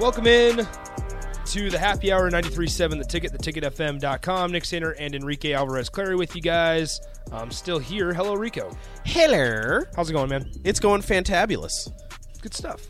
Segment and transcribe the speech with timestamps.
[0.00, 0.66] Welcome in
[1.46, 6.14] to the happy hour 93.7 the ticket the theticketfm.com nick sainer and enrique alvarez clary
[6.14, 7.00] with you guys
[7.32, 8.70] i'm still here hello rico
[9.04, 9.80] Hello.
[9.96, 11.90] how's it going man It's going fantabulous.
[12.40, 12.86] good stuff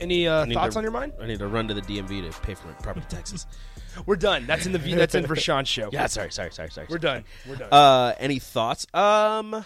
[0.00, 2.32] any uh, need thoughts to- on your mind I need to run to the DMV
[2.32, 3.46] to pay for my property taxes.
[4.06, 6.70] we're done that's in the v- that's in for sean's show yeah, sorry, sorry, sorry,
[6.70, 6.86] sorry.
[6.90, 8.86] we're done we're done Uh, any thoughts?
[8.94, 9.64] Um,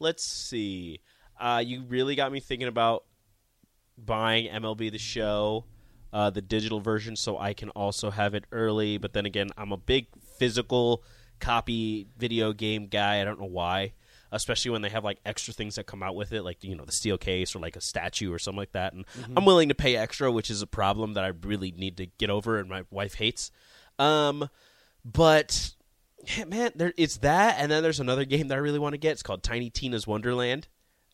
[0.00, 1.00] let's see.
[1.40, 3.04] Uh, you really got me thinking about
[3.98, 5.64] buying MLB The Show,
[6.12, 8.98] uh, the digital version, so I can also have it early.
[8.98, 10.06] But then again, I'm a big
[10.38, 11.02] physical
[11.40, 13.20] copy video game guy.
[13.20, 13.92] I don't know why.
[14.34, 16.86] Especially when they have like extra things that come out with it, like you know
[16.86, 19.04] the steel case or like a statue or something like that, and
[19.36, 22.30] I'm willing to pay extra, which is a problem that I really need to get
[22.30, 23.50] over, and my wife hates.
[23.98, 24.48] Um,
[25.04, 25.72] but
[26.46, 29.12] man, there it's that, and then there's another game that I really want to get.
[29.12, 30.66] It's called Tiny Tina's Wonderland.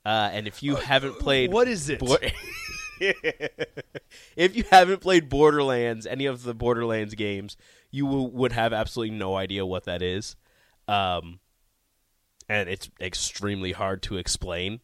[0.05, 1.99] Uh, and if you haven't played, what is it?
[1.99, 2.19] Bo-
[4.37, 7.57] if you haven't played Borderlands, any of the Borderlands games,
[7.91, 10.37] you will, would have absolutely no idea what that is.
[10.87, 11.41] Um,
[12.49, 14.81] and it's extremely hard to explain.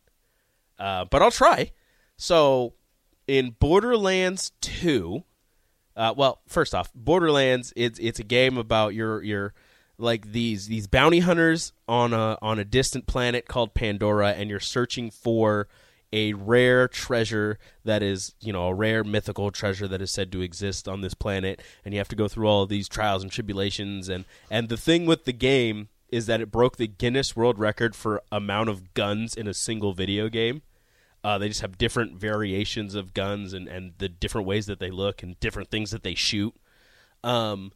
[0.78, 1.72] Uh, but I'll try.
[2.16, 2.74] So,
[3.26, 5.24] in Borderlands Two,
[5.96, 9.54] uh, well, first off, Borderlands it's it's a game about your your
[9.98, 14.60] like these these bounty hunters on a on a distant planet called Pandora, and you're
[14.60, 15.68] searching for
[16.14, 20.42] a rare treasure that is you know a rare mythical treasure that is said to
[20.42, 23.32] exist on this planet, and you have to go through all of these trials and
[23.32, 27.58] tribulations, and and the thing with the game is that it broke the Guinness World
[27.58, 30.62] Record for amount of guns in a single video game.
[31.24, 34.92] Uh, they just have different variations of guns and, and the different ways that they
[34.92, 36.54] look and different things that they shoot.
[37.24, 37.72] Um,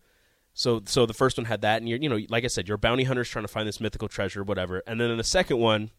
[0.55, 2.79] so so the first one had that, and you're you know like I said, you're
[2.79, 4.85] bounty hunters trying to find this mythical treasure, whatever.
[4.87, 5.91] And then in the second one,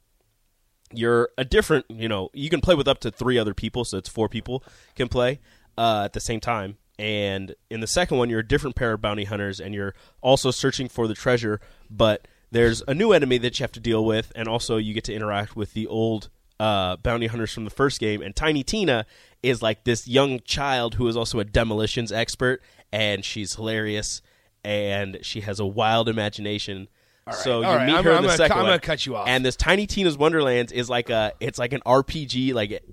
[0.94, 3.98] you're a different you know you can play with up to three other people, so
[3.98, 4.64] it's four people
[4.96, 5.40] can play
[5.78, 6.78] uh, at the same time.
[6.98, 10.52] And in the second one, you're a different pair of bounty hunters, and you're also
[10.52, 14.32] searching for the treasure, but there's a new enemy that you have to deal with,
[14.36, 16.30] and also you get to interact with the old
[16.60, 18.22] uh, bounty hunters from the first game.
[18.22, 19.06] And Tiny Tina
[19.42, 22.62] is like this young child who is also a demolitions expert,
[22.92, 24.22] and she's hilarious,
[24.64, 26.90] and she has a wild imagination.
[27.32, 28.70] So you right, meet I'm- her in I'm the gonna second I'm one.
[28.72, 29.28] gonna cut you off.
[29.28, 32.84] And this Tiny Tina's Wonderlands is like a it's like an RPG like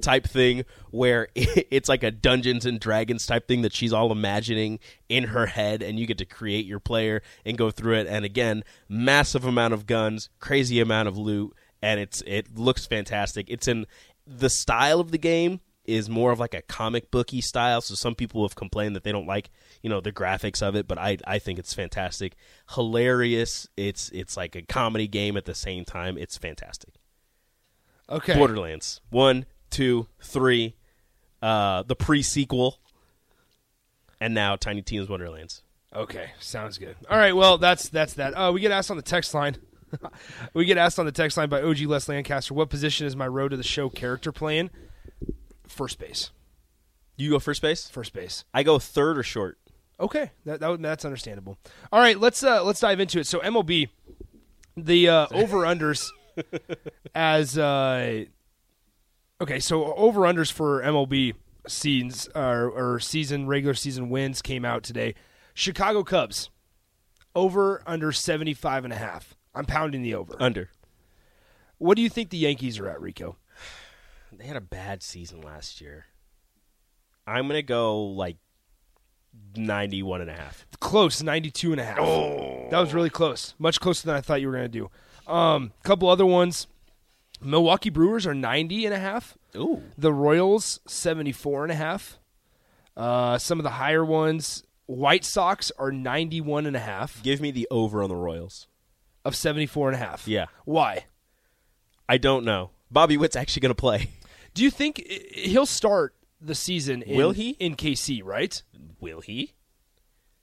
[0.00, 4.80] type thing where it's like a Dungeons and Dragons type thing that she's all imagining
[5.08, 8.24] in her head and you get to create your player and go through it and
[8.24, 13.46] again massive amount of guns, crazy amount of loot and it's it looks fantastic.
[13.48, 13.86] It's in
[14.26, 17.80] the style of the game is more of like a comic booky style.
[17.80, 19.50] So some people have complained that they don't like,
[19.82, 22.34] you know, the graphics of it, but I I think it's fantastic.
[22.70, 23.68] Hilarious.
[23.76, 26.16] It's it's like a comedy game at the same time.
[26.18, 26.94] It's fantastic.
[28.08, 29.00] okay Borderlands.
[29.10, 30.76] One, two, three,
[31.42, 32.78] uh the pre sequel.
[34.20, 35.62] And now Tiny Tina's Wonderlands.
[35.94, 36.96] Okay, sounds good.
[37.08, 38.32] All right, well, that's that's that.
[38.32, 39.56] Uh, we get asked on the text line.
[40.54, 42.52] we get asked on the text line by OG Les Lancaster.
[42.54, 44.70] What position is my road to the show character playing?
[45.74, 46.30] First base.
[47.16, 47.88] You go first base?
[47.90, 48.44] First base.
[48.54, 49.58] I go third or short.
[50.00, 51.58] Okay, that, that that's understandable.
[51.92, 53.26] All right, let's uh, let's dive into it.
[53.26, 53.88] So MLB,
[54.76, 56.06] the uh, over unders
[57.14, 58.24] as uh,
[59.40, 61.34] okay, so over unders for MLB
[61.66, 65.14] seasons or, or season regular season wins came out today.
[65.54, 66.50] Chicago Cubs
[67.34, 69.36] over under 75 and a half.
[69.54, 70.34] I'm pounding the over.
[70.40, 70.70] Under.
[71.78, 73.36] What do you think the Yankees are at, Rico?
[74.44, 76.04] They had a bad season last year.
[77.26, 78.36] I'm going to go like
[79.56, 80.66] 91 and a half.
[80.80, 81.96] Close, 92 and a half.
[82.70, 83.54] That was really close.
[83.58, 84.90] Much closer than I thought you were going to
[85.26, 85.32] do.
[85.32, 86.66] Um, couple other ones.
[87.40, 89.38] Milwaukee Brewers are 90 and a half.
[89.56, 89.82] Ooh.
[89.96, 92.18] The Royals 74 and a half.
[92.94, 97.50] Uh, some of the higher ones, White Sox are 91 and a half Give me
[97.50, 98.66] the over on the Royals.
[99.24, 100.28] of 74 and a half.
[100.28, 100.46] Yeah.
[100.66, 101.06] Why?
[102.06, 102.72] I don't know.
[102.90, 104.10] Bobby Witt's actually going to play.
[104.54, 107.02] Do you think he'll start the season.
[107.02, 107.50] In, Will he?
[107.60, 108.22] in KC?
[108.24, 108.62] Right?
[109.00, 109.54] Will he?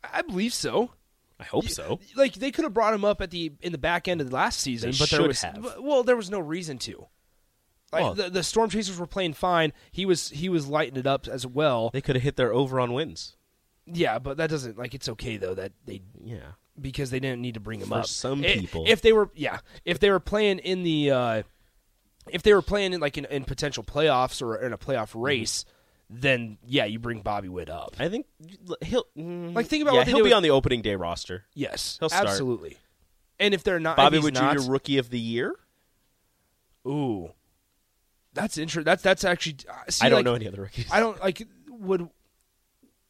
[0.04, 0.92] I believe so.
[1.40, 2.00] I hope so.
[2.16, 4.36] Like they could have brought him up at the in the back end of the
[4.36, 5.75] last season, They but there should was have.
[5.80, 7.08] well, there was no reason to.
[7.92, 9.74] Like Well- the, the Storm Chasers were playing fine.
[9.92, 11.90] He was he was lighting it up as well.
[11.92, 13.36] They could have hit their over on wins.
[13.86, 16.52] yeah, but that doesn't like it's okay though that they Yeah.
[16.80, 18.06] because they didn't need to bring him For up.
[18.06, 18.86] some people.
[18.88, 21.44] if they were yeah, if they were playing in the uh,
[22.33, 25.19] if they were playing in like in, in potential playoffs or in a playoff Mm-hmm.
[25.22, 25.66] race,
[26.10, 27.95] then yeah, you bring Bobby Witt up.
[28.00, 28.25] I think
[28.81, 30.95] he'll mm, Like, think about yeah, what they he'll be with- on the opening day
[30.95, 31.45] roster.
[31.54, 32.28] yes, He'll start.
[32.28, 32.78] absolutely.
[33.39, 34.72] And if they're not, Bobby if he's Witt not, Jr.
[34.72, 35.56] Rookie of the Year.
[36.88, 37.31] Ooh,
[38.34, 38.86] that's interesting.
[38.86, 39.57] That's that's actually.
[39.69, 40.88] uh, See, I don't like, know any other rookies.
[40.92, 42.10] I don't like would.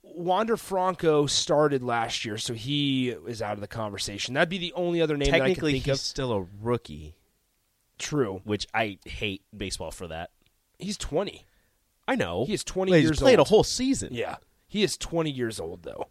[0.03, 4.33] Wander Franco started last year, so he is out of the conversation.
[4.33, 5.99] That'd be the only other name that I Technically, think he's of.
[6.01, 7.15] still a rookie,
[8.01, 10.31] True, which I hate baseball for that.
[10.79, 11.45] he's twenty.
[12.07, 13.47] I know He is 20 But years He's played old.
[13.47, 14.09] a whole season.
[14.11, 14.37] Yeah,
[14.67, 16.07] he is 20 years old though.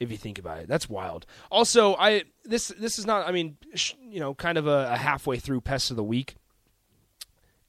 [0.00, 1.26] If you think about it, that's wild.
[1.50, 3.26] Also, I this this is not.
[3.28, 6.36] I mean, sh- you know, kind of a, a halfway through pest of the week.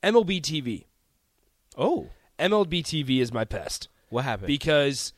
[0.04, 0.86] MLB TV.
[1.76, 2.08] Oh,
[2.38, 4.48] MLB TV is my pest what happened?
[4.48, 5.12] because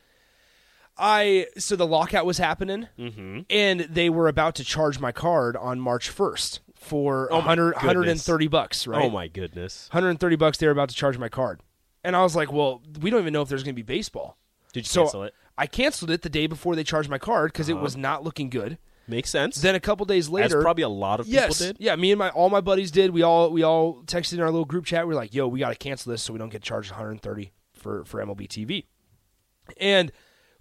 [0.98, 3.42] I so the lockout was happening, mm-hmm.
[3.50, 7.76] and they were about to charge my card on March 1st for Oh my 100,
[7.76, 8.88] 130 bucks.
[8.88, 9.04] Right?
[9.04, 9.88] Oh my goodness!
[9.92, 10.58] 130 bucks.
[10.58, 11.62] They were about to charge my card,
[12.04, 14.38] and I was like, "Well, we don't even know if there's going to be baseball."
[14.74, 15.34] Did you So cancel it?
[15.58, 17.80] I canceled it the day before they charged my card because Uh-huh.
[17.80, 18.78] it was not looking good.
[19.08, 19.60] Makes sense.
[19.62, 21.78] Then a couple days As later, probably a lot of people yes, did.
[21.80, 23.12] yeah, me and my all my buddies did.
[23.12, 25.06] We all we all texted in our little group chat.
[25.06, 27.52] We were like, "Yo, we got to cancel this so we don't get charged 130
[27.74, 28.86] for for MLB TV."
[29.78, 30.12] And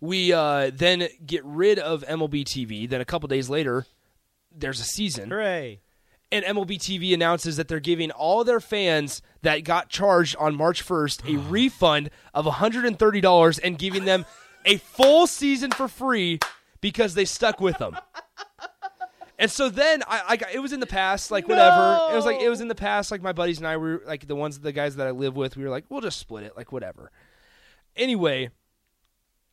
[0.00, 2.88] we uh, then get rid of MLB TV.
[2.88, 3.87] Then a couple days later,
[4.55, 5.81] there's a season, Hooray!
[6.32, 10.87] And MLB TV announces that they're giving all their fans that got charged on March
[10.87, 14.25] 1st a refund of $130 and giving them
[14.65, 16.38] a full season for free
[16.81, 17.97] because they stuck with them.
[19.41, 22.12] And so then I, I got, it was in the past, like whatever.
[22.12, 24.27] It was like it was in the past, like my buddies and I were like
[24.27, 25.56] the ones, the guys that I live with.
[25.56, 27.11] We were like, we'll just split it, like whatever.
[27.97, 28.50] Anyway,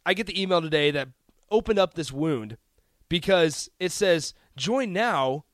[0.06, 1.08] I get the email today that
[1.50, 2.58] opened up this wound
[3.08, 5.46] because it says join now,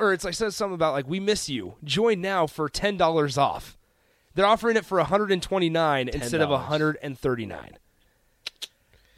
[0.00, 1.74] or it's like says something about like we miss you.
[1.84, 3.76] Join now for ten dollars off.
[4.34, 6.52] They're offering it for 129 instead of $10.
[6.52, 7.76] 139.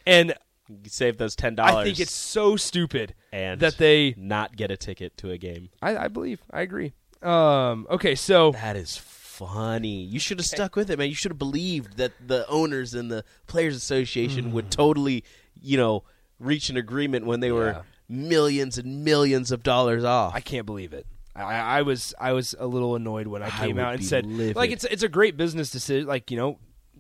[0.06, 0.35] And
[0.69, 1.75] You save those ten dollars.
[1.76, 4.15] I think it's so stupid and that they.
[4.17, 5.71] not get a ticket to a game.
[5.82, 6.43] I, I believe.
[6.50, 6.93] I agree.
[7.23, 7.87] Um.
[7.91, 8.15] Okay.
[8.15, 10.03] So That is funny.
[10.03, 11.09] You should have stuck with it, man.
[11.09, 15.25] You should have believed that the owners and the players association would totally,
[15.61, 16.05] you know,
[16.38, 17.53] reach an agreement when they Yeah.
[17.55, 20.34] were millions and millions of dollars off.
[20.34, 21.06] I can't believe it.
[21.36, 24.04] I, I was I was a little annoyed when I I came would out and
[24.04, 24.54] said livid.
[24.56, 26.06] like it's it's a great business decision.
[26.06, 26.58] Like you know,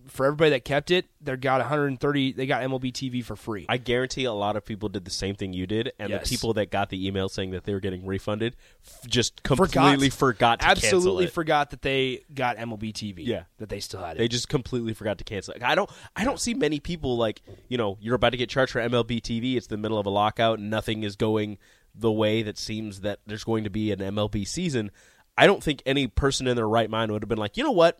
[0.08, 2.32] for everybody that kept it, they got 130.
[2.32, 3.66] They got MLB TV for free.
[3.68, 6.28] I guarantee a lot of people did the same thing you did, and Yes.
[6.28, 8.56] the people that got the email saying that they were getting refunded
[8.86, 13.26] f- just completely forgot, to cancel absolutely forgot that they got MLB TV.
[13.26, 13.44] Yeah.
[13.58, 14.18] that they still had it.
[14.18, 15.54] They just completely forgot to cancel.
[15.54, 15.62] it.
[15.62, 15.90] I don't.
[16.14, 19.20] I don't see many people like you know you're about to get charged for MLB
[19.20, 19.56] TV.
[19.56, 20.58] It's the middle of a lockout.
[20.58, 21.58] and Nothing is going
[21.94, 24.90] the way that seems that there's going to be an MLB season.
[25.38, 27.72] I don't think any person in their right mind would have been like, you know
[27.72, 27.98] what,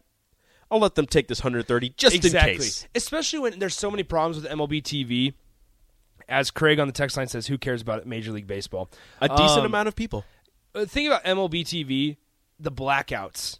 [0.70, 2.52] I'll let them take this 130 just exactly.
[2.54, 2.88] in case.
[2.94, 5.34] Especially when there's so many problems with MLB TV.
[6.28, 8.88] As Craig on the text line says, who cares about Major League Baseball?
[9.20, 10.24] A decent Um, amount of people.
[10.72, 12.16] The thing about MLB TV,
[12.58, 13.58] the blackouts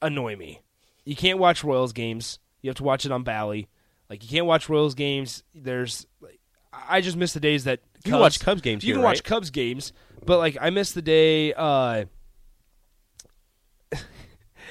[0.00, 0.60] annoy me.
[1.04, 2.38] You can't watch Royals games.
[2.62, 3.68] You have to watch it on Bally.
[4.10, 5.42] Like you can't watch Royals games.
[5.54, 6.40] There's, like,
[6.72, 9.04] I just miss the days that Cubs, You can watch Cubs games You here, can
[9.04, 9.22] watch?
[9.24, 9.92] Cubs games,
[10.26, 11.52] but like I miss the day.
[11.54, 12.04] Uh,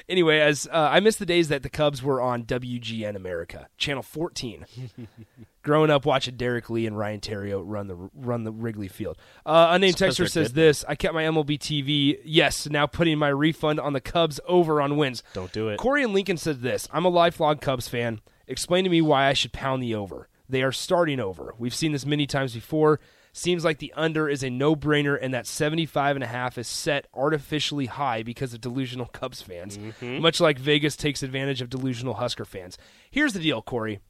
[0.08, 4.02] anyway, as uh, I miss the days that the Cubs were on WGN America, channel
[4.02, 4.66] 14.
[5.62, 9.16] Growing up watching Derrek Lee and Ryan Theriot run the run the Wrigley Field.
[9.46, 10.54] Uh, unnamed texter says good.
[10.56, 12.18] this: I kept my MLB TV.
[12.24, 15.22] Yes, now putting my refund on the Cubs over on wins.
[15.34, 15.78] Don't do it.
[15.78, 18.20] Corey and Lincoln said this: I'm a lifelong Cubs fan.
[18.48, 20.28] Explain to me why I should pound the over.
[20.48, 21.54] They are starting over.
[21.58, 22.98] We've seen this many times before.
[23.34, 27.06] Seems like the under is a no-brainer, and that 75 and a half is set
[27.14, 29.78] artificially high because of delusional Cubs fans,
[30.20, 32.76] much like Vegas takes advantage of delusional Husker fans.
[33.10, 34.00] Here's the deal, Corey.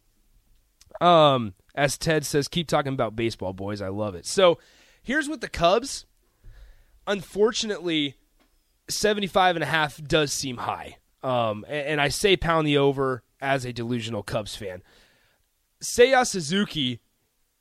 [1.00, 3.80] Um, as Ted says, keep talking about baseball, boys.
[3.80, 4.26] I love it.
[4.26, 4.58] So,
[5.02, 6.04] here's what the Cubs.
[7.06, 8.16] Unfortunately,
[8.88, 10.96] 75 and a half does seem high.
[11.22, 14.82] Um, and, and I say pound the over as a delusional Cubs fan.
[15.82, 17.00] Seiya Suzuki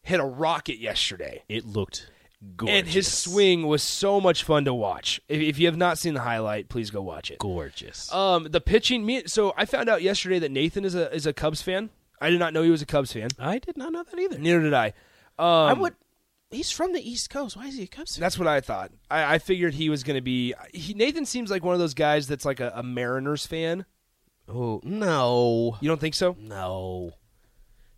[0.04, 1.44] hit a rocket yesterday.
[1.50, 2.10] It looked
[2.56, 2.76] gorgeous.
[2.80, 5.22] and his swing was so much fun to watch.
[5.28, 7.40] If, if you have not seen the highlight, please go watch it.
[7.40, 8.12] gorgeous.
[8.14, 9.06] Um, the pitching.
[9.06, 11.90] Me, so I found out yesterday that Nathan is a is a Cubs fan.
[12.20, 13.30] I did not know he was a Cubs fan.
[13.40, 14.38] I did not know that either.
[14.38, 14.88] Neither did I.
[15.40, 15.96] Um, I would.
[16.52, 17.56] He's from the East Coast.
[17.56, 18.22] Why is he a Cubs fan?
[18.22, 18.92] That's what I thought.
[19.10, 20.54] I, I figured he was going to be.
[20.74, 23.86] He, Nathan seems like one of those guys that's like a, a Mariners fan.
[24.50, 26.36] Oh no, You don't think so?
[26.40, 27.14] no.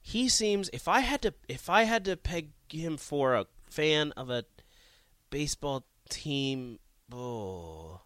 [0.05, 0.69] He seems.
[0.73, 4.43] If I had to, if I had to peg him for a fan of a
[5.29, 6.77] baseball team,
[7.11, 8.01] oh.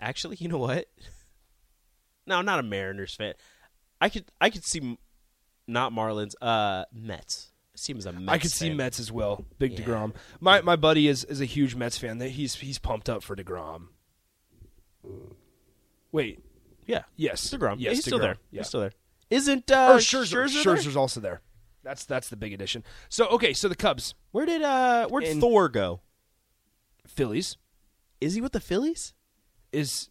[0.00, 0.86] Actually, you know what?
[2.26, 3.32] No, not a Mariners fan.
[4.02, 4.98] I could, I could see,
[5.66, 7.52] not Marlins, uh, Mets.
[7.74, 8.28] See as a Mets.
[8.28, 8.76] I could see fan.
[8.76, 9.46] Mets as well.
[9.58, 9.86] Big Yeah.
[9.86, 10.12] Degrom.
[10.38, 12.18] My my buddy is is a huge Mets fan.
[12.18, 13.86] That he's he's pumped up for Degrom.
[16.12, 16.40] Wait,
[16.86, 17.76] Yeah, yes, Degrom.
[17.78, 18.36] Yes, yeah, he's still there.
[18.50, 18.60] Yeah.
[18.60, 18.92] He's still there.
[19.30, 20.44] Isn't uh, or Scherzer.
[20.46, 20.74] Scherzer there?
[20.76, 21.40] Scherzer's also there.
[21.82, 22.82] That's that's the big addition.
[23.08, 26.00] So okay, so the Cubs, Where did uh, where did Thor go?
[27.06, 27.56] Phillies
[28.20, 29.14] Is he with the Phillies?
[29.72, 30.08] is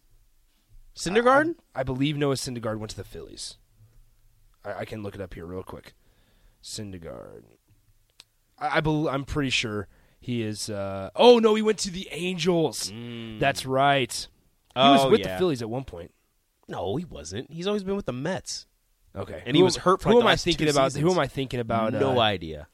[0.96, 1.54] Syndergaard?
[1.74, 3.56] I, I believe Noah Syndergaard went to the Phillies.
[4.64, 5.94] I, I can look it up here real quick.
[6.62, 7.44] Syndergaard.
[8.58, 9.88] I, I bel I'm pretty sure
[10.20, 10.68] he is.
[10.70, 12.92] Uh, oh no, he went to the Angels.
[13.38, 14.12] That's right.
[14.74, 15.32] He was Oh, with yeah.
[15.34, 16.12] the Phillies at one point.
[16.68, 17.50] no, he wasn't.
[17.50, 18.66] He's always been with the Mets.
[19.18, 20.92] Okay, And he was hurt for, Who like, am the I last two thinking about?
[20.94, 21.92] Who am I thinking about?
[21.92, 22.68] no uh, idea.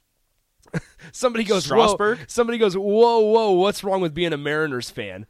[1.12, 2.18] Somebody goes Strasburg?
[2.18, 3.52] Whoa, somebody goes, whoa, whoa!
[3.52, 5.26] What's wrong with being a Mariners fan?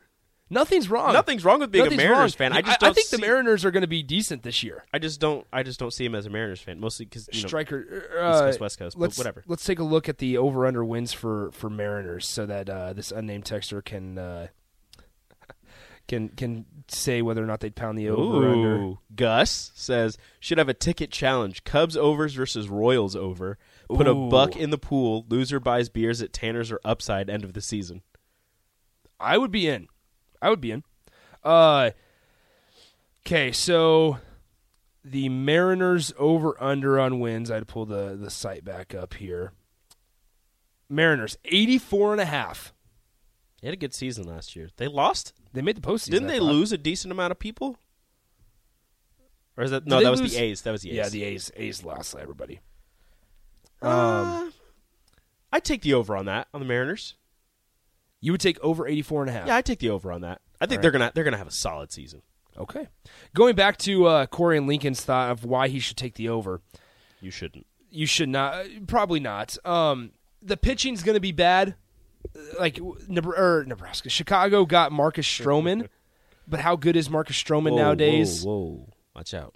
[0.50, 1.12] Nothing's wrong.
[1.14, 2.50] Nothing's wrong with being a Mariners wrong.
[2.50, 2.52] fan.
[2.52, 4.84] I just I, don't think see- the Mariners are going to be decent this year.
[4.92, 5.46] I just don't.
[5.52, 6.78] I just don't see him as a Mariners fan.
[6.78, 9.42] Mostly because you know, Striker, uh, East Coast, West Coast, let's, whatever.
[9.46, 13.10] Let's take a look at the over/under wins for for Mariners, so that uh, this
[13.10, 14.46] unnamed texter can uh,
[16.08, 18.94] can can say whether or not they'd pound the over/under.
[19.14, 23.58] Gus says should have a ticket challenge: Cubs overs versus Royals over.
[23.88, 25.24] Put a buck in the pool.
[25.28, 27.28] Loser buys beers at Tanner's or Upside.
[27.30, 28.02] End of the season.
[29.20, 29.88] I would be in.
[30.42, 30.82] I would be in.
[31.42, 31.90] Uh,
[33.26, 34.18] okay, so
[35.04, 37.50] the Mariners over under on wins.
[37.50, 39.52] I'd pull the the site back up here.
[40.88, 42.73] Mariners 84 and a half.
[43.64, 44.68] They had a good season last year.
[44.76, 45.32] They lost.
[45.54, 46.10] They made the postseason.
[46.10, 47.78] Didn't they lose a decent amount of people?
[49.56, 50.02] Or is that no?
[50.02, 50.60] That was lose- the A's.
[50.60, 50.96] That was the A's.
[50.96, 52.60] Yeah, the A's A's lost everybody.
[53.80, 54.50] Uh,
[55.50, 57.14] I'd take the over on that on the Mariners.
[58.20, 59.46] You would take over 84 and a half.
[59.46, 60.42] Yeah, I'd take the over on that.
[60.60, 62.20] I think they're gonna they're gonna have a solid season.
[62.58, 62.86] Okay.
[63.34, 66.60] Going back to uh, Corey and Lincoln's thought of why he should take the over.
[67.22, 67.64] You shouldn't.
[67.88, 68.54] You should not.
[68.56, 69.56] uh, Probably not.
[69.66, 70.10] Um,
[70.42, 71.76] the pitching's going to be bad.
[72.58, 75.88] Like Nebraska, Chicago got Marcus Stroman,
[76.48, 78.44] but how good is Marcus Stroman Whoa, nowadays?
[78.44, 79.54] Whoa, whoa, watch out!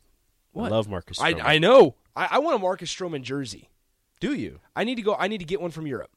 [0.53, 0.73] What?
[0.73, 1.21] I love Marcus.
[1.21, 1.43] I, Stroman.
[1.45, 1.95] I know.
[2.15, 3.69] I, I want a Marcus Stroman jersey.
[4.21, 4.61] Do you?
[4.77, 5.17] I need to go.
[5.17, 6.11] I need to get one from Europe,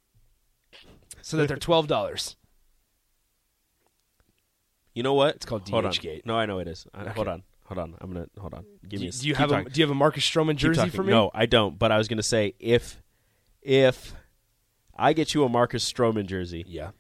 [1.22, 2.36] so that they're twelve dollars.
[4.94, 5.36] You know what?
[5.36, 5.86] It's called Hold
[6.26, 6.86] No, I know it is.
[6.94, 7.44] I, Hold on.
[7.66, 7.96] Hold on.
[8.02, 8.66] I'm gonna hold on.
[8.88, 9.08] Give Do, me.
[9.08, 9.64] A, do you have a.
[9.64, 11.12] Do you have a Marcus Stroman jersey for me?
[11.12, 11.80] No, I don't.
[11.80, 13.02] But I was gonna say if
[13.62, 14.14] if
[14.96, 16.92] I get you a Marcus Stroman jersey, Yeah.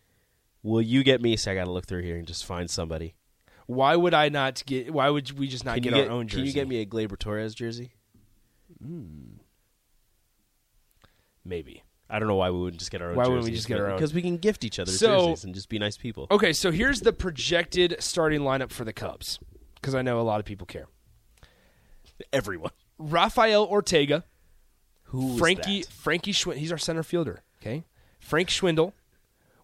[0.64, 1.36] will you get me?
[1.38, 3.16] So I got to look through here and just find somebody.
[3.68, 4.92] Why would I not get?
[4.92, 6.42] Why would we just not get you our own jersey?
[6.42, 7.92] Can you get me a Gleyber Torres jersey?
[8.82, 9.38] Hmm.
[11.44, 11.84] maybe?
[12.10, 13.16] I don't know why we wouldn't just get our own.
[13.16, 13.96] Why wouldn't we just get our own?
[13.98, 16.28] Because we can gift each other So- jerseys and just be nice people.
[16.30, 19.40] Okay, so here's the projected starting lineup for the Cubs
[19.76, 20.88] because I know a lot of people care.
[22.34, 22.72] Everyone.
[22.98, 24.26] Rafael Ortega,
[25.06, 26.58] Who Frankie Frankie Schwindel.
[26.58, 27.44] He's our center fielder.
[27.62, 27.84] Okay,
[28.20, 28.94] Frank Schwindel,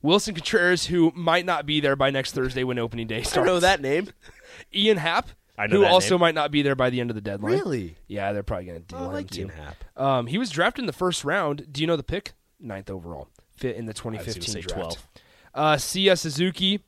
[0.03, 3.37] Willson Contreras, who might not be there by next Thursday when opening day starts.
[3.49, 4.09] I know that name.
[4.75, 6.21] Ian Happ, I know who that also name.
[6.21, 7.53] might not be there by the end of the deadline.
[7.53, 7.97] Really?
[8.07, 9.39] Yeah, they're probably going to I deal him like too.
[9.41, 9.83] Ian Happ.
[9.95, 11.67] Um, he was drafted in the first round.
[11.71, 12.33] Do you know the pick?
[12.59, 14.73] Ninth overall, fit in the I was 2015 gonna draft.
[14.73, 15.07] 12.
[15.53, 16.81] Uh, Seiya Suzuki,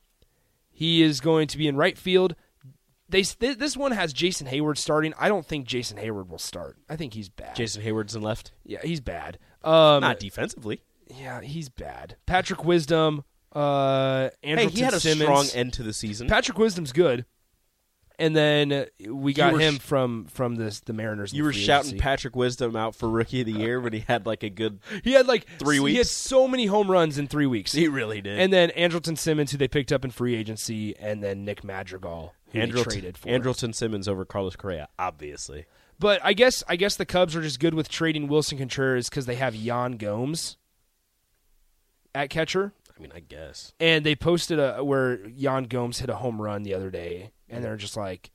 [0.72, 2.36] he is going to be in right field.
[3.08, 5.16] They th- this one has Jason Heyward starting.
[5.20, 6.78] I don't think Jason Heyward will start.
[6.88, 7.56] I think he's bad.
[7.56, 8.51] Jason Heyward's in left.
[8.63, 9.39] yeah, he's bad.
[9.63, 10.84] Um, Not defensively.
[11.10, 12.16] Yeah, he's bad.
[12.25, 13.24] Patrick Wisdom,
[13.54, 15.22] uh, Hey, he had a Simmons.
[15.24, 16.28] strong end to the season.
[16.28, 17.25] Patrick Wisdom's good.
[18.20, 21.32] And then we got him sh- from from this the Mariners.
[21.34, 22.01] you were shouting agency.
[22.04, 24.80] Patrick Wisdom out for Rookie of the Year when he had like a good.
[25.06, 25.92] He had like Three weeks.
[25.94, 27.72] He had so many home runs in three weeks.
[27.72, 28.38] He really did.
[28.38, 32.34] And then Andrelton Simmons, who they picked up in free agency, and then Nick Madrigal,
[32.51, 33.30] who they Andrelton, traded for.
[33.30, 35.66] Andrelton Simmons over Carlos Correa, obviously.
[35.98, 39.28] But I guess I guess the Cubs are just good with trading Willson Contreras because
[39.28, 40.58] they have Yan Gomes
[42.16, 43.74] at catcher, I mean, I guess.
[43.80, 47.63] and they posted a where Yan Gomes hit a home run the other day, and
[47.63, 48.32] they're just like,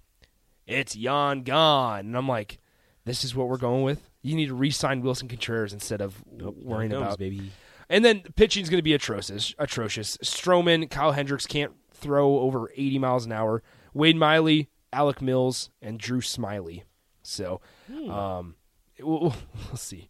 [0.66, 2.58] "It's Jan gone," and I'm like,
[3.04, 6.92] "This is what we're going with." You need to re-sign Willson Contreras instead of worrying
[6.92, 7.52] Gomes, about baby.
[7.90, 9.54] And then pitching is going to be atrocious.
[9.58, 10.16] Atrocious.
[10.18, 13.62] Stroman, Kyle Hendricks can't throw over 80 miles an hour.
[13.92, 16.84] Wade Miley, Alec Mills, and Drew Smyly.
[17.22, 17.60] So,
[18.08, 18.54] um,
[18.98, 19.34] we'll,
[19.68, 20.08] we'll see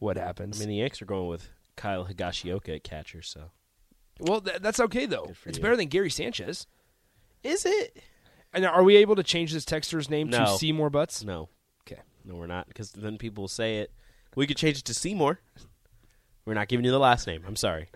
[0.00, 0.58] what happens.
[0.58, 3.50] I mean, the Yanks are going with Kyle Higashioka at catcher, so
[4.20, 5.32] well, th- that's okay though.
[5.44, 5.62] It's you.
[5.62, 6.66] better than Gary Sanchez.
[7.42, 8.02] is it?
[8.54, 11.22] And are we able to change this texter's name to Seymour Butts?
[11.22, 11.50] No,
[11.82, 12.00] Okay.
[12.24, 13.92] no, we're not, because then people will say it.
[14.34, 15.40] We could change it to Seymour.
[16.46, 17.42] We're not giving you the last name.
[17.46, 17.88] I'm sorry.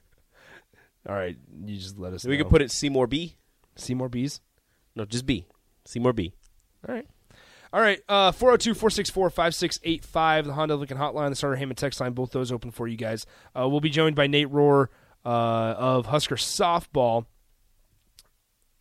[1.08, 2.24] All right, you just let us.
[2.24, 2.44] We know.
[2.44, 3.36] could put it Seymour B.
[3.76, 4.40] Seymour B's.
[4.94, 5.46] No, just B.
[5.86, 6.34] Seymour B.
[6.86, 7.06] All right.
[7.72, 8.00] All right.
[8.08, 12.88] Uh 402-464-5685, the Honda Lincoln Hotline, the Sartor Hamann text line, both those open for
[12.88, 13.26] you guys.
[13.56, 14.88] Uh, we'll be joined by Nate Rohr
[15.24, 17.26] uh, of Husker Softball.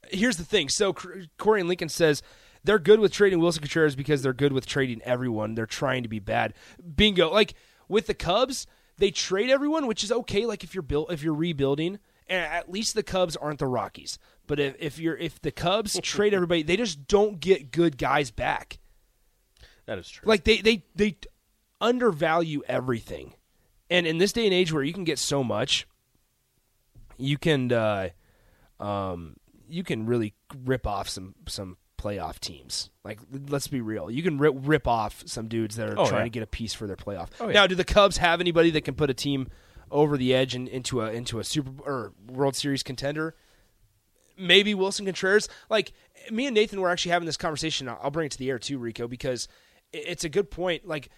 [0.10, 0.70] Here's the thing.
[0.70, 0.96] So
[1.38, 2.24] Corey and Lincoln says
[2.64, 5.56] they're good with trading Willson Contreras because they're good with trading everyone.
[5.56, 6.54] They're trying to be bad.
[6.96, 7.32] Bingo.
[7.32, 7.54] Like
[7.88, 8.66] with the Cubs,
[8.98, 10.46] they trade everyone, which is okay.
[10.46, 14.20] Like if you're built, if you're rebuilding, and at least the Cubs aren't the Rockies.
[14.48, 18.32] But if, if you're if the Cubs trade everybody, they just don't get good guys
[18.32, 18.80] back.
[19.86, 20.28] That is true.
[20.28, 21.18] Like they they they
[21.82, 23.34] undervalue everything,
[23.90, 25.88] and in this day and age where you can get so much,
[27.18, 28.10] you can uh,
[28.80, 29.36] um,
[29.68, 30.34] you can really
[30.66, 32.90] rip off some some playoff teams.
[33.04, 33.20] Like
[33.50, 36.24] let's be real, you can rip rip off some dudes that are Oh, trying yeah.
[36.26, 37.30] to get a piece for their playoff.
[37.40, 37.54] Oh, yeah.
[37.54, 39.48] Now, do the Cubs have anybody that can put a team
[39.92, 43.36] over the edge and into a into a Super or World Series contender?
[44.42, 45.50] maybe Willson Contreras.
[45.70, 45.92] Like
[46.32, 47.90] me and Nathan were actually having this conversation.
[47.90, 49.50] I'll bring it to the air too, Rico, because
[49.92, 50.88] it's a good point.
[50.88, 51.10] Like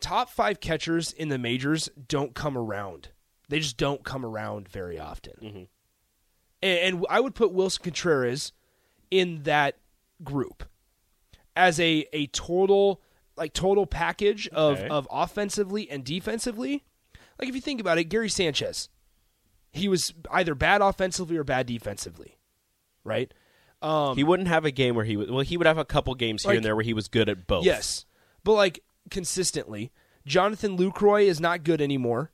[0.00, 3.10] top five catchers in the majors don't come around.
[3.48, 5.34] They just don't come around very often.
[5.40, 5.62] Mm-hmm.
[6.62, 8.52] And, and I would put Willson Contreras
[9.12, 9.76] in that
[10.24, 10.64] group
[11.56, 13.00] as a a total
[13.36, 14.88] like total package of Okay.
[14.88, 16.82] of offensively and defensively.
[17.40, 18.88] Like if you think about it, Gary Sanchez,
[19.72, 22.38] he was either bad offensively or bad defensively,
[23.04, 23.32] right?
[23.82, 25.30] Um, he wouldn't have a game where he was.
[25.30, 27.28] Well, he would have a couple games here Like- and there where he was good
[27.28, 27.64] at both.
[27.64, 28.04] Yes,
[28.44, 28.80] but like
[29.10, 29.90] consistently,
[30.26, 32.30] Jonathan Lucroy is not good anymore.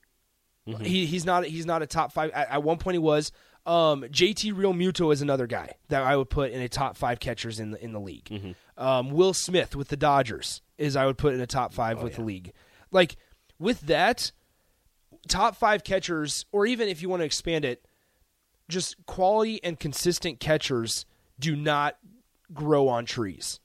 [0.82, 2.30] He he's not he's not a top five.
[2.32, 3.30] At, at one point, he was.
[3.66, 7.60] Um, JT Realmuto is another guy that I would put in a top five catchers
[7.60, 8.54] in the in the league.
[8.76, 12.16] Um, Will Smith with the Dodgers is I would put in a top five with
[12.16, 12.52] the league.
[12.90, 13.16] Like
[13.60, 14.32] with that,
[15.28, 17.84] top five catchers, or even if you want to expand it,
[18.68, 21.06] just quality and consistent catchers
[21.38, 21.96] do not
[22.52, 23.60] grow on trees.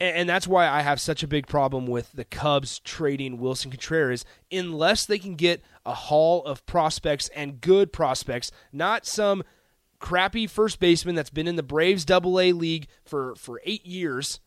[0.00, 3.70] And, and that's why I have such a big problem with the Cubs trading Willson
[3.70, 9.42] Contreras unless they can get a haul of prospects and good prospects, not some
[9.98, 14.40] crappy first baseman that's been in the Braves double A league for, for eight years.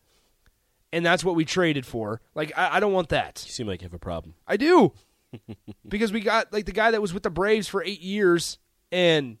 [0.92, 2.20] And that's what we traded for.
[2.34, 3.42] Like, I, I don't want that.
[3.44, 4.34] You seem like you have a problem.
[4.46, 4.92] I do.
[5.88, 8.58] Because we got like the guy that was with the Braves for eight years
[8.92, 9.38] and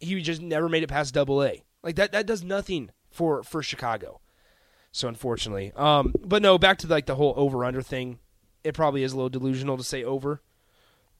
[0.00, 1.64] he just never made it past double A.
[1.82, 4.20] Like that that does nothing for for Chicago.
[4.92, 5.72] So unfortunately.
[5.76, 8.18] Um but no, back to like the whole over under thing.
[8.64, 10.42] It probably is a little delusional to say over.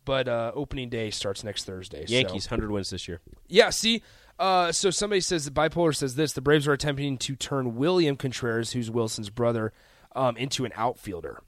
[0.04, 2.06] But uh opening day starts next Thursday.
[2.06, 3.20] so- Yankees hundred wins this year.
[3.48, 4.02] yeah, see,
[4.38, 8.14] uh, so somebody says that bipolar says this: the Braves are attempting to turn William
[8.16, 9.72] Contreras, who's Wilson's brother,
[10.14, 11.42] um, into an outfielder.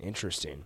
[0.00, 0.64] Interesting.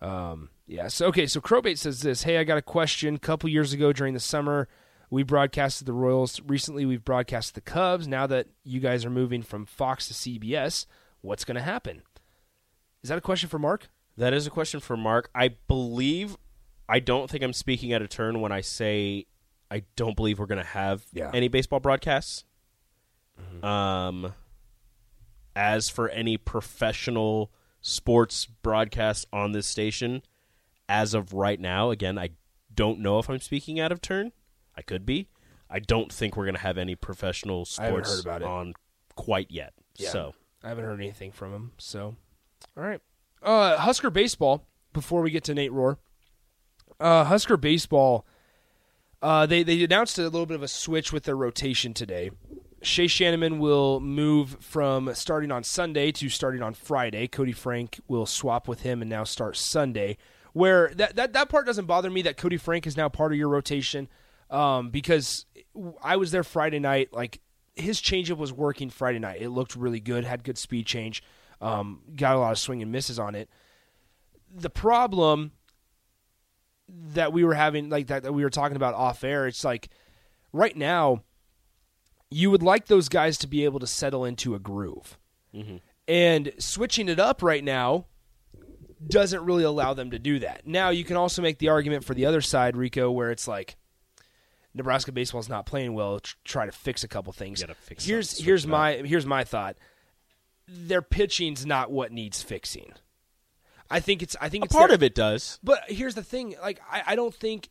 [0.00, 0.88] Um, yeah.
[0.88, 1.26] So okay.
[1.26, 3.14] So Crowbait says this: Hey, I got a question.
[3.16, 4.68] A couple years ago during the summer,
[5.10, 6.40] we broadcasted the Royals.
[6.46, 8.06] Recently, we've broadcast the Cubs.
[8.06, 10.86] Now that you guys are moving from Fox to CBS,
[11.22, 12.02] what's going to happen?
[13.02, 13.88] Is that a question for Mark?
[14.16, 15.30] That is a question for Mark.
[15.34, 16.36] I believe.
[16.88, 19.26] I don't think I'm speaking out of turn when I say
[19.70, 21.30] I don't believe we're going to have Yeah.
[21.34, 22.44] any baseball broadcasts.
[23.62, 24.32] Um,
[25.54, 27.50] as for any professional
[27.86, 30.22] sports broadcast on this station,
[30.88, 32.30] as of right now, again, I
[32.74, 34.32] don't know if I'm speaking out of turn.
[34.76, 35.28] I could be.
[35.70, 38.74] I don't think we're going to have any professional sports on
[39.14, 39.72] quite yet.
[39.96, 40.10] Yeah.
[40.10, 41.72] So I haven't heard anything from him.
[41.78, 42.16] So,
[42.76, 43.00] all right.
[43.42, 44.66] Uh, Husker baseball.
[44.92, 45.98] Before we get to Nate Rohr,
[46.98, 48.26] uh, Husker baseball.
[49.20, 52.30] Uh, they they announced a little bit of a switch with their rotation today.
[52.82, 57.26] Shay Schanaman will move from starting on Sunday to starting on Friday.
[57.26, 60.18] Koty Frank will swap with him and now start Sunday.
[60.52, 63.38] Where that that, that part doesn't bother me that Koty Frank is now part of
[63.38, 64.08] your rotation
[64.50, 65.46] um, because
[66.02, 67.12] I was there Friday night.
[67.12, 67.40] Like
[67.74, 69.42] his changeup was working Friday night.
[69.42, 70.24] It looked really good.
[70.24, 71.22] Had good speed change.
[71.60, 73.48] Um, got a lot of swing and misses on it.
[74.54, 75.52] The problem
[76.88, 79.88] that we were having, like that, that we were talking about off air, it's like
[80.52, 81.22] right now,
[82.30, 85.18] you would like those guys to be able to settle into a groove.
[85.54, 85.76] Mm-hmm.
[86.08, 88.06] And switching it up right now,
[89.08, 90.66] doesn't really allow them to do that.
[90.66, 93.76] Now you can also make the argument for the other side, Rico, where it's like
[94.74, 96.20] Nebraska baseball's not playing well.
[96.44, 97.64] Try to fix a couple things.
[97.98, 98.72] here's here's it up.
[98.72, 99.76] my here's my thought.
[100.68, 102.92] Their pitching's not what needs fixing.
[103.90, 105.58] I think it's I think A it's part their- of it does.
[105.62, 107.68] But here's the thing: like I, I don't think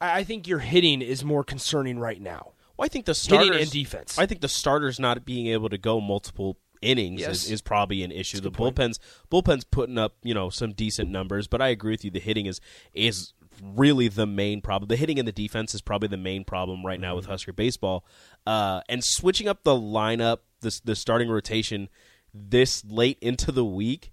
[0.00, 2.52] I, I think your hitting is more concerning right now.
[2.78, 4.18] Well, I think the Hitting starters and defense.
[4.18, 7.44] I think the starters not being able to go multiple innings Yes.
[7.44, 8.36] is, is probably an issue.
[8.38, 8.76] The good point.
[8.76, 8.98] bullpens
[9.32, 12.10] bullpens putting up you know some decent numbers, but I agree with you.
[12.12, 12.60] The hitting is
[12.94, 14.86] is really the main problem.
[14.88, 17.32] The hitting and the defense is probably the main problem right now with Mm-hmm.
[17.32, 18.04] Husker baseball.
[18.46, 21.88] Uh, and switching up the lineup, the the starting rotation
[22.32, 24.12] this late into the week.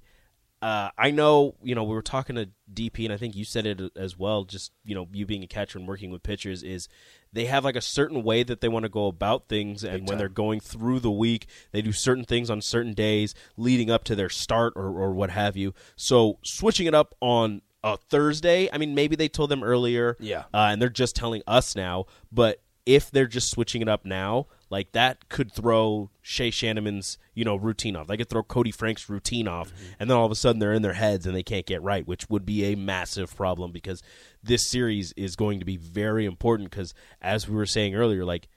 [0.65, 3.67] Uh, I know, you know, we were talking to DP, and I think you said
[3.67, 4.45] it as well.
[4.45, 6.88] Just you know, you being a catcher and working with pitchers is
[7.32, 10.17] they have like a certain way that they want to go about things, and when
[10.17, 14.15] they're going through the week, they do certain things on certain days leading up to
[14.15, 15.75] their start or, or what have you.
[15.95, 20.45] So switching it up on a Thursday, I mean, maybe they told them earlier, Yeah.
[20.51, 22.06] uh, and they're just telling us now.
[22.32, 27.43] But if they're just switching it up now, like that could throw Shay Schanaman's you
[27.43, 28.08] know routine off.
[28.08, 30.82] They could throw Koty Frank's routine off, and then all of a sudden they're in
[30.82, 34.04] their heads and they can't get right, which would be a massive problem because
[34.43, 36.69] this series is going to be very important.
[36.69, 38.48] Because as we were saying earlier, like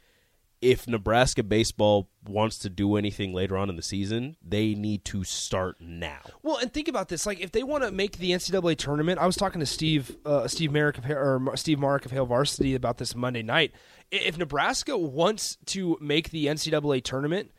[0.61, 5.25] if Nebraska baseball wants to do anything later on in the season, they need to
[5.25, 6.19] start now.
[6.43, 9.27] Well, and think about this: like, if they want to make the NCAA tournament, I
[9.27, 12.99] was talking to Steve, uh, Steve Merrick of, or Steve Mark of Hail Varsity about
[12.99, 13.73] this Monday night.
[14.11, 17.51] If Nebraska wants to make the NCAA tournament,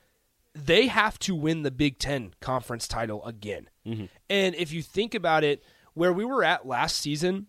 [0.54, 3.70] they have to win the Big Ten conference title again.
[3.86, 4.06] Mm-hmm.
[4.30, 7.48] And if you think about it, where we were at last season,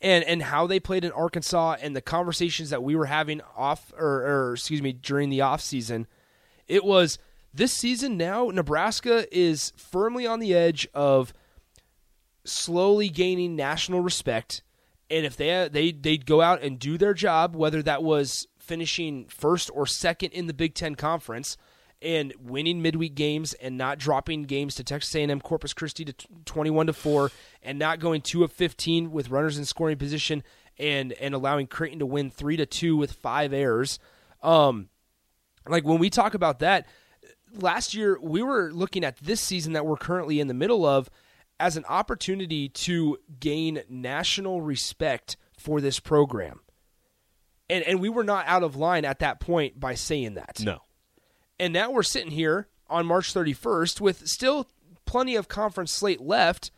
[0.00, 3.92] and and how they played in Arkansas, and the conversations that we were having off,
[3.96, 6.06] or, or excuse me, during the off season,
[6.66, 7.18] it was
[7.54, 11.32] this season now Nebraska is firmly on the edge of
[12.44, 14.62] slowly gaining national respect
[15.10, 19.26] and if they they they'd go out and do their job whether that was finishing
[19.26, 21.56] first or second in the Big 10 conference
[22.00, 26.86] and winning midweek games and not dropping games to Texas A&M Corpus Christi to 21
[26.86, 27.30] to 4
[27.62, 30.42] and not going 2 of 15 with runners in scoring position
[30.78, 33.98] and and allowing Creighton to win 3 to 2 with 5 errors.
[34.42, 34.88] Um
[35.66, 36.86] like when we talk about that
[37.54, 41.10] last year we were looking at this season that we're currently in the middle of
[41.60, 46.60] as an opportunity to gain national respect for this program.
[47.70, 50.60] And and we were not out of line at that point by saying that.
[50.60, 50.82] No.
[51.58, 54.68] And now we're sitting here on March 31st with still
[55.04, 56.70] plenty of conference slate left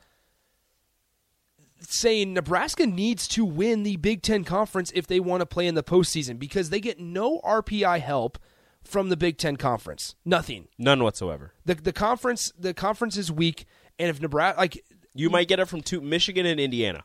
[1.80, 5.74] saying Nebraska needs to win the Big Ten Conference if they want to play in
[5.74, 8.38] the postseason because they get no RPI help
[8.82, 10.14] from the Big Ten Conference.
[10.24, 10.68] Nothing.
[10.78, 11.52] None whatsoever.
[11.64, 13.66] The the conference the conference is weak,
[14.00, 14.84] and if Nebraska like
[15.14, 17.04] You might get it from two Michigan and Indiana.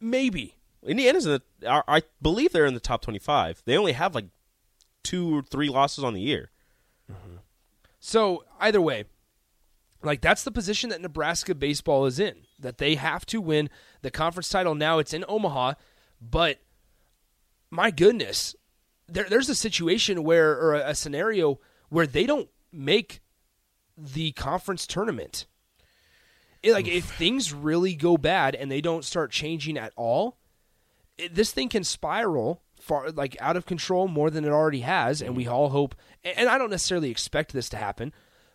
[0.00, 1.68] maybe Indiana's in the.
[1.68, 3.62] I I believe they're in the top twenty-five.
[3.64, 4.26] They only have like
[5.02, 6.50] two or three losses on the year.
[7.10, 7.36] Mm-hmm.
[8.00, 9.04] So either way,
[10.02, 12.46] like that's the position that Nebraska baseball is in.
[12.58, 13.70] That they have to win
[14.02, 14.74] the conference title.
[14.74, 15.74] Now it's in Omaha,
[16.20, 16.58] but
[17.70, 18.56] my goodness,
[19.08, 23.20] there, there's a situation where or a, a scenario where they don't make
[23.96, 25.46] the conference tournament.
[26.62, 30.38] It- like if things really go bad and they don't start changing at all,
[31.18, 35.22] it, this thing can spiral far like out of control more than it already has
[35.22, 35.94] and we all hope
[36.24, 38.12] and and I don't necessarily expect this to happen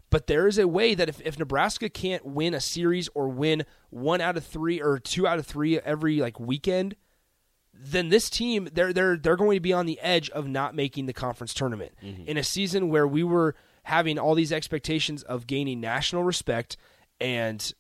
[0.10, 3.64] but there is a way that if, if Nebraska can't win a series or win
[3.90, 6.98] one out of three or two out of three every like weekend
[7.80, 11.06] then this team they're they're they're going to be on the edge of not making
[11.06, 11.92] the conference tournament.
[12.04, 12.24] Mm-hmm.
[12.28, 16.78] In a season where we were having all these expectations of gaining national respect
[17.20, 17.74] and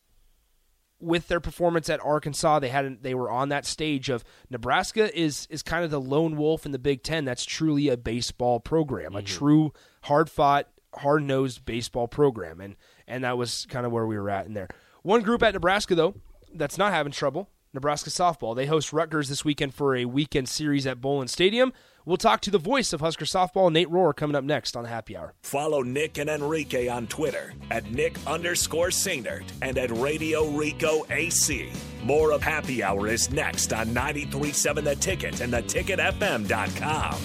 [0.99, 5.47] with their performance at Arkansas, they had they were on that stage of Nebraska is
[5.49, 7.25] is kind of the lone wolf in the Big Ten.
[7.25, 9.25] That's truly a baseball program, a mm-hmm.
[9.25, 12.75] true hard fought, hard nosed baseball program, and
[13.07, 14.69] and that was kind of where we were at in there.
[15.03, 16.15] One group at Nebraska though
[16.53, 17.49] that's not having trouble.
[17.73, 18.55] Nebraska softball.
[18.55, 21.73] They host Rutgers this weekend for a weekend series at Bowlin Stadium.
[22.05, 25.17] We'll talk to the voice of Husker softball, Nate Rohr, coming up next on Happy
[25.17, 25.33] Hour.
[25.41, 31.69] Follow Nick and Enrique on Twitter at Nick underscore Sainert and at Radio Rico AC.
[32.03, 37.17] More of Happy Hour is next on 93.7 The Ticket and theticketfm.com.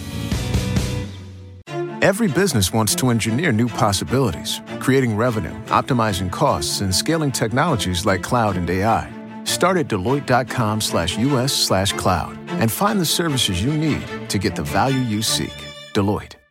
[2.02, 8.24] Every business wants to engineer new possibilities, creating revenue, optimizing costs, and scaling technologies like
[8.24, 9.21] cloud and AI.
[9.44, 14.54] Start at Deloitte.com slash US slash cloud and find the services you need to get
[14.54, 15.56] the value you seek.
[15.94, 16.41] Deloitte.